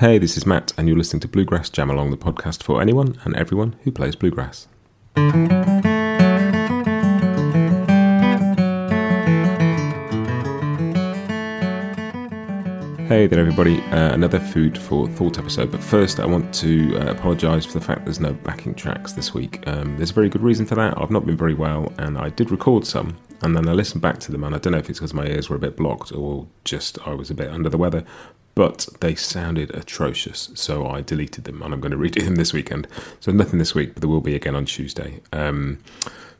[0.00, 3.20] Hey, this is Matt, and you're listening to Bluegrass Jam Along, the podcast for anyone
[3.24, 4.66] and everyone who plays bluegrass.
[13.08, 13.82] Hey there, everybody.
[13.90, 15.70] Uh, another Food for Thought episode.
[15.70, 19.34] But first, I want to uh, apologise for the fact there's no backing tracks this
[19.34, 19.62] week.
[19.68, 20.96] Um, there's a very good reason for that.
[20.96, 24.18] I've not been very well, and I did record some, and then I listened back
[24.20, 26.10] to them, and I don't know if it's because my ears were a bit blocked
[26.12, 28.02] or just I was a bit under the weather,
[28.60, 32.52] but they sounded atrocious, so I deleted them and I'm going to redo them this
[32.52, 32.86] weekend.
[33.18, 35.20] So nothing this week, but there will be again on Tuesday.
[35.32, 35.78] Um,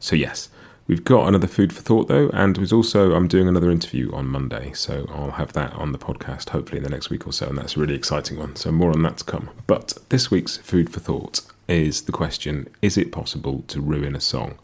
[0.00, 0.48] so yes,
[0.88, 4.26] we've got another food for thought though, and was also I'm doing another interview on
[4.26, 7.46] Monday, so I'll have that on the podcast hopefully in the next week or so,
[7.46, 8.56] and that's a really exciting one.
[8.56, 9.50] So more on that to come.
[9.68, 14.20] But this week's food for thought is the question: Is it possible to ruin a
[14.20, 14.58] song?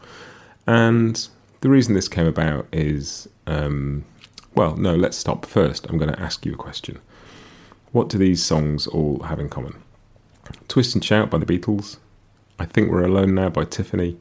[0.67, 1.25] And
[1.61, 4.05] the reason this came about is, um,
[4.57, 5.87] well, no, let's stop first.
[5.87, 6.99] I'm going to ask you a question.
[7.95, 9.81] What do these songs all have in common?
[10.67, 11.99] Twist and Shout by the Beatles,
[12.59, 14.17] I Think We're Alone Now by Tiffany,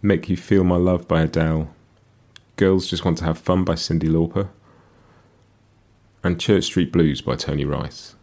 [0.00, 1.74] Make You Feel My Love by Adele,
[2.54, 4.50] Girls Just Want to Have Fun by Cyndi Lauper,
[6.22, 8.14] and Church Street Blues by Tony Rice.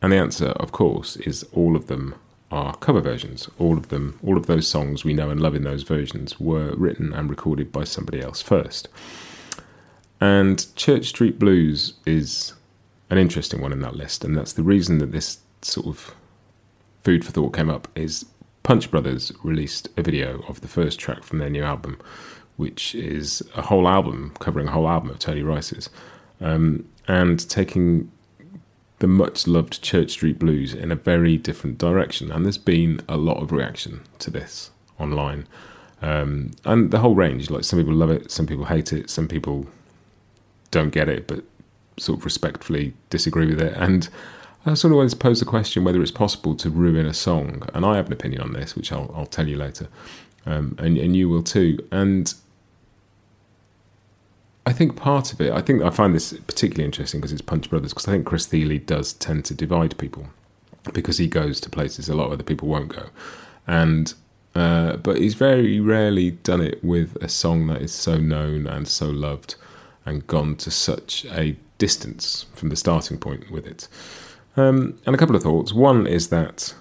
[0.00, 2.14] And the answer, of course, is all of them
[2.52, 3.50] are cover versions.
[3.58, 6.76] All of them, all of those songs we know and love in those versions were
[6.76, 8.86] written and recorded by somebody else first.
[10.20, 12.52] And Church Street Blues is
[13.10, 16.14] an interesting one in that list, and that's the reason that this sort of
[17.02, 17.88] food for thought came up.
[17.94, 18.26] Is
[18.62, 22.00] Punch Brothers released a video of the first track from their new album,
[22.56, 25.90] which is a whole album covering a whole album of Tony Rice's,
[26.40, 28.10] um, and taking
[29.00, 32.30] the much loved Church Street Blues in a very different direction.
[32.30, 35.46] And there's been a lot of reaction to this online.
[36.00, 39.28] Um, and the whole range, like some people love it, some people hate it, some
[39.28, 39.66] people
[40.70, 41.44] don't get it, but
[41.96, 43.74] sort of respectfully disagree with it.
[43.76, 44.08] And
[44.66, 47.68] I sort of always pose the question whether it's possible to ruin a song.
[47.74, 49.88] And I have an opinion on this, which I'll, I'll tell you later.
[50.46, 51.78] Um, and, and you will too.
[51.90, 52.32] And
[54.66, 57.68] I think part of it, I think I find this particularly interesting because it's Punch
[57.68, 60.26] Brothers, because I think Chris Thile does tend to divide people
[60.92, 63.08] because he goes to places a lot of other people won't go.
[63.66, 64.14] And
[64.54, 68.86] uh, but he's very rarely done it with a song that is so known and
[68.86, 69.56] so loved
[70.06, 73.88] and gone to such a distance from the starting point with it.
[74.56, 75.74] Um, and a couple of thoughts.
[75.74, 76.74] One is that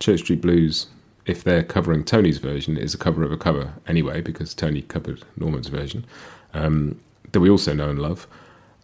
[0.00, 0.88] Church Street Blues,
[1.24, 5.22] if they're covering Tony's version, is a cover of a cover anyway, because Tony covered
[5.38, 6.04] Norman's version,
[6.52, 7.00] um,
[7.32, 8.26] that we also know and love.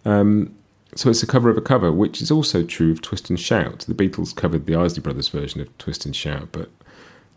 [0.06, 0.54] Um,
[0.94, 3.80] so it's a cover of a cover, which is also true of Twist and Shout.
[3.80, 6.70] The Beatles covered the Isley Brothers version of Twist and Shout, but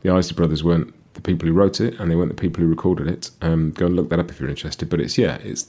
[0.02, 2.70] the Isley Brothers weren't the people who wrote it, and they weren't the people who
[2.70, 3.32] recorded it.
[3.42, 4.90] Um, go and look that up if you're interested.
[4.90, 5.68] But it's yeah, it's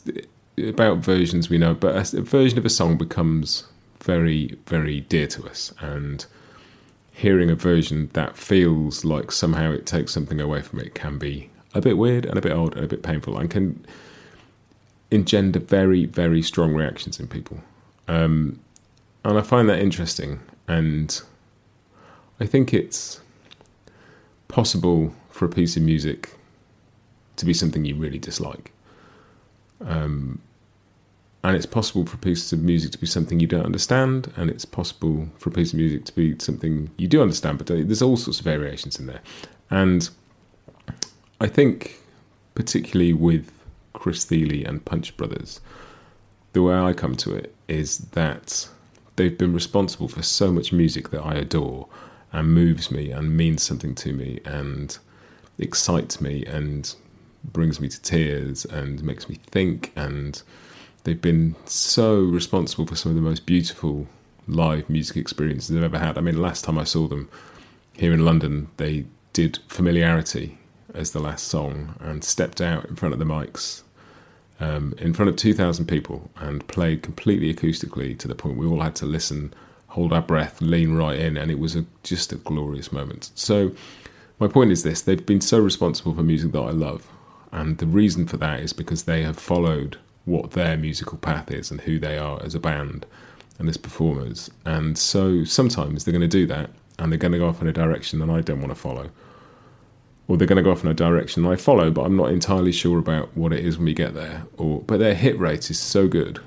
[0.66, 3.64] about versions we know, but a, a version of a song becomes
[4.00, 5.72] very, very dear to us.
[5.80, 6.24] And
[7.12, 11.50] hearing a version that feels like somehow it takes something away from it can be
[11.74, 13.84] a bit weird and a bit odd and a bit painful and can
[15.10, 17.58] engender very, very strong reactions in people.
[18.06, 18.60] Um,
[19.24, 20.40] and I find that interesting.
[20.68, 21.20] And
[22.40, 23.20] I think it's
[24.48, 26.30] possible for a piece of music
[27.36, 28.72] to be something you really dislike.
[29.84, 30.40] Um,
[31.44, 34.50] and it's possible for a piece of music to be something you don't understand, and
[34.50, 38.02] it's possible for a piece of music to be something you do understand, but there's
[38.02, 39.20] all sorts of variations in there.
[39.70, 40.10] And
[41.40, 42.00] I think,
[42.54, 43.52] particularly with
[43.92, 45.60] Chris Thile and Punch Brothers,
[46.52, 48.68] the way I come to it is that
[49.16, 51.86] they've been responsible for so much music that I adore
[52.32, 54.98] and moves me and means something to me and
[55.58, 56.94] excites me and
[57.44, 60.42] brings me to tears and makes me think and
[61.04, 64.06] they've been so responsible for some of the most beautiful
[64.46, 66.18] live music experiences I've ever had.
[66.18, 67.28] I mean, last time I saw them
[67.92, 70.58] here in London, they did Familiarity
[70.94, 73.82] as the last song and stepped out in front of the mics
[74.60, 78.80] um, in front of 2,000 people and played completely acoustically to the point we all
[78.80, 79.54] had to listen,
[79.88, 83.30] hold our breath, lean right in, and it was a, just a glorious moment.
[83.34, 83.72] So,
[84.40, 87.06] my point is this they've been so responsible for music that I love.
[87.52, 91.70] And the reason for that is because they have followed what their musical path is
[91.70, 93.06] and who they are as a band
[93.58, 94.50] and as performers.
[94.64, 97.68] And so sometimes they're going to do that and they're going to go off in
[97.68, 99.10] a direction that I don't want to follow.
[100.26, 102.72] Or they're going to go off in a direction I follow, but I'm not entirely
[102.72, 104.44] sure about what it is when we get there.
[104.58, 106.40] Or but their hit rate is so good,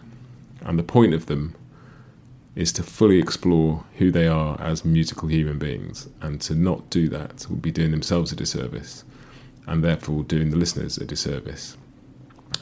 [0.62, 1.56] and the point of them
[2.54, 7.10] is to fully explore who they are as musical human beings, and to not do
[7.10, 9.04] that would be doing themselves a disservice,
[9.68, 11.78] and therefore doing the listeners a disservice.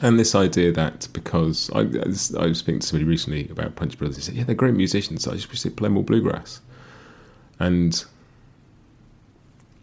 [0.02, 4.16] And this idea that because I, I was speaking to somebody recently about Punch Brothers,
[4.16, 5.26] he said, "Yeah, they're great musicians.
[5.26, 6.60] I just wish they'd play more bluegrass."
[7.58, 8.02] And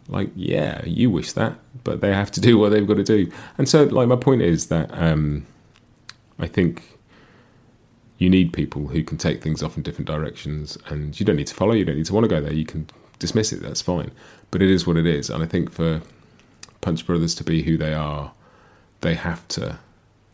[0.08, 3.30] like, yeah, you wish that, but they have to do what they've got to do.
[3.58, 5.46] And so, like, my point is that um,
[6.38, 6.98] I think
[8.16, 11.46] you need people who can take things off in different directions, and you don't need
[11.48, 11.74] to follow.
[11.74, 12.52] You don't need to want to go there.
[12.52, 12.88] You can
[13.18, 13.60] dismiss it.
[13.62, 14.10] That's fine.
[14.50, 15.28] But it is what it is.
[15.28, 16.00] And I think for
[16.80, 18.32] Punch Brothers to be who they are,
[19.00, 19.78] they have to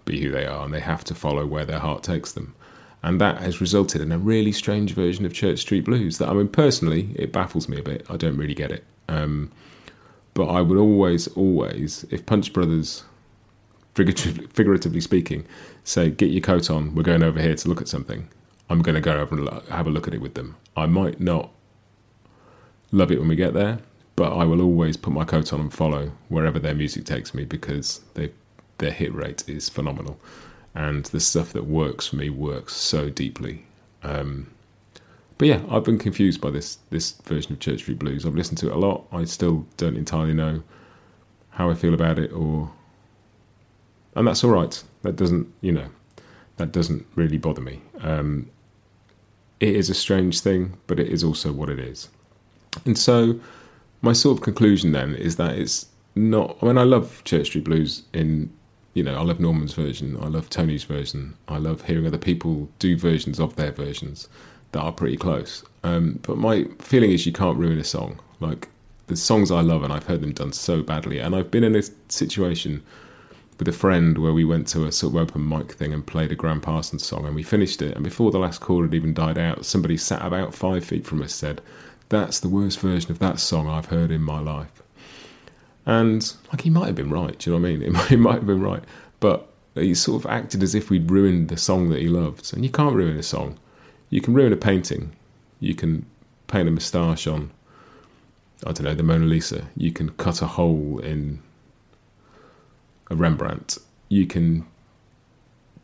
[0.05, 2.55] be who they are, and they have to follow where their heart takes them.
[3.03, 6.19] And that has resulted in a really strange version of Church Street Blues.
[6.19, 8.07] That I mean, personally, it baffles me a bit.
[8.09, 8.85] I don't really get it.
[9.09, 9.51] Um,
[10.33, 13.05] but I would always, always, if Punch Brothers,
[13.95, 15.47] figuratively, figuratively speaking,
[15.85, 18.29] say, get your coat on, we're going over here to look at something,
[18.69, 20.57] I'm going to go over and have a look at it with them.
[20.77, 21.51] I might not
[22.91, 23.79] love it when we get there,
[24.17, 27.45] but I will always put my coat on and follow wherever their music takes me
[27.45, 28.31] because they,
[28.79, 30.19] their hit rate is phenomenal.
[30.75, 33.65] And the stuff that works for me works so deeply.
[34.03, 34.51] Um,
[35.39, 38.25] but yeah, I've been confused by this this version of Church Street Blues.
[38.25, 39.07] I've listened to it a lot.
[39.13, 40.63] I still don't entirely know
[41.51, 42.71] how I feel about it, or
[44.15, 44.83] and that's all right.
[45.03, 45.89] That doesn't, you know,
[46.57, 47.83] that doesn't really bother me.
[48.01, 48.51] Um,
[49.61, 52.09] it is a strange thing, but it is also what it is.
[52.85, 53.41] And so,
[54.05, 56.57] my sort of conclusion then is that it's not.
[56.63, 58.53] I mean, I love Church Street Blues in
[58.95, 62.69] you know, I love Norman's version, I love Tony's version, I love hearing other people
[62.79, 64.29] do versions of their versions
[64.71, 65.65] that are pretty close.
[65.83, 68.21] Um, but my feeling is you can't ruin a song.
[68.39, 68.69] Like
[69.09, 71.19] the songs I love, and I've heard them done so badly.
[71.19, 72.83] And I've been in a situation
[73.59, 76.33] with a friend where we went to a sort of open mic thing and played
[76.33, 77.95] a Gram Parsons song, and we finished it.
[77.95, 81.23] And before the last chord had even died out, somebody sat about five feet from
[81.23, 81.61] us said,
[82.15, 84.83] "That's the worst version of that song I've heard in my life."
[85.87, 87.39] And like he might have been right.
[87.39, 87.83] Do you know what I mean?
[87.87, 88.83] It might, he might have been right,
[89.21, 92.55] but he sort of acted as if we'd ruined the song that he loved.
[92.55, 93.59] And you can't ruin a song.
[94.11, 95.13] You can ruin a painting.
[95.61, 96.07] You can
[96.47, 97.51] paint a moustache on,
[98.65, 99.67] I don't know, the Mona Lisa.
[99.77, 101.43] You can cut a hole in
[103.11, 103.79] a Rembrandt.
[104.09, 104.67] You can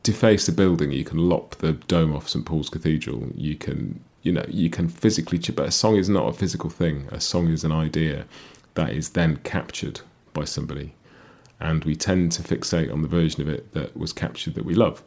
[0.03, 0.93] deface a building.
[0.93, 3.29] You can lop the dome off St Paul's Cathedral.
[3.35, 5.39] You can, you know, you can physically.
[5.39, 7.09] But a song is not a physical thing.
[7.11, 8.27] A song is an idea
[8.75, 10.01] that is then captured
[10.33, 10.95] by somebody,
[11.59, 14.75] and we tend to fixate on the version of it that was captured that we
[14.75, 15.03] love.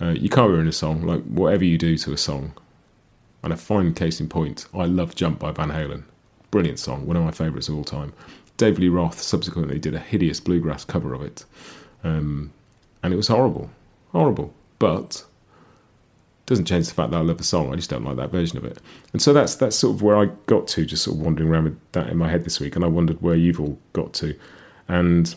[0.00, 1.02] Uh, you can't ruin a song.
[1.02, 2.54] Like whatever you do to a song,
[3.42, 6.04] and a fine case in point, I love "Jump" by Van Halen.
[6.50, 8.12] Brilliant song, one of my favourites of all time.
[8.56, 11.44] David Lee Roth subsequently did a hideous bluegrass cover of it,
[12.02, 12.52] um,
[13.02, 13.70] and it was horrible,
[14.12, 14.52] horrible.
[14.78, 15.24] But
[16.50, 17.72] doesn't change the fact that I love the song.
[17.72, 18.78] I just don't like that version of it.
[19.12, 21.64] And so that's that's sort of where I got to, just sort of wandering around
[21.64, 22.74] with that in my head this week.
[22.74, 24.34] And I wondered where you've all got to.
[24.88, 25.32] And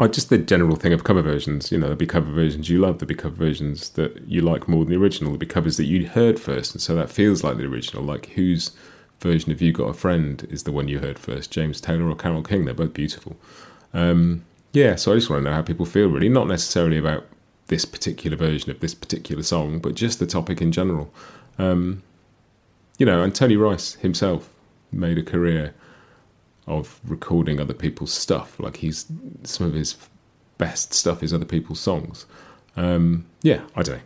[0.00, 1.70] I just the general thing of cover versions.
[1.70, 4.68] You know, there'll be cover versions you love, there'll be cover versions that you like
[4.68, 5.32] more than the original.
[5.32, 8.02] There'll be covers that you heard first, and so that feels like the original.
[8.02, 8.70] Like whose
[9.20, 12.16] version of "You Got a Friend" is the one you heard first, James Taylor or
[12.16, 12.64] Carole King?
[12.64, 13.36] They're both beautiful.
[13.92, 17.26] Um, yeah, so I just want to know how people feel, really, not necessarily about
[17.72, 21.10] this particular version of this particular song, but just the topic in general.
[21.56, 22.02] Um,
[22.98, 24.50] you know, and Tony Rice himself
[24.92, 25.72] made a career
[26.66, 28.60] of recording other people's stuff.
[28.60, 29.06] Like he's
[29.44, 29.96] some of his
[30.58, 32.26] best stuff is other people's songs.
[32.76, 34.02] Um, yeah, I don't know.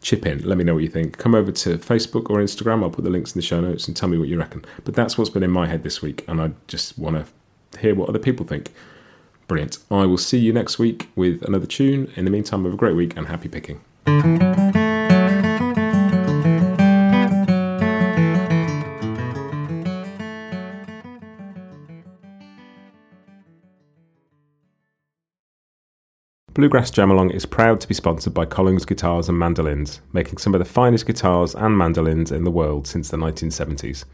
[0.00, 0.42] Chip in.
[0.48, 1.18] Let me know what you think.
[1.18, 2.82] Come over to Facebook or Instagram.
[2.82, 4.64] I'll put the links in the show notes and tell me what you reckon.
[4.84, 7.94] But that's what's been in my head this week, and I just want to hear
[7.94, 8.72] what other people think.
[9.52, 9.80] Brilliant.
[9.90, 12.10] I will see you next week with another tune.
[12.16, 13.82] In the meantime, have a great week and happy picking.
[26.54, 30.60] Bluegrass Jamalong is proud to be sponsored by Collings Guitars and Mandolins, making some of
[30.60, 34.06] the finest guitars and mandolins in the world since the 1970s.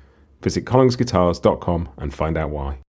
[0.42, 2.78] Visit collingsguitars.com and find out why.